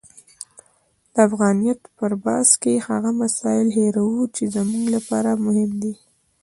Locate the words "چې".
4.35-4.43